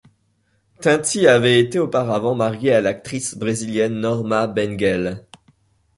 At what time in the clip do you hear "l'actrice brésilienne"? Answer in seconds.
2.81-3.99